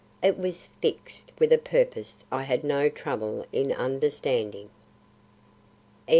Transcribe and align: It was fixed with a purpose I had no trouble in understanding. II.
It 0.23 0.35
was 0.39 0.67
fixed 0.81 1.31
with 1.37 1.53
a 1.53 1.59
purpose 1.59 2.25
I 2.31 2.41
had 2.41 2.63
no 2.63 2.89
trouble 2.89 3.45
in 3.53 3.71
understanding. 3.71 4.65
II. 5.99 5.99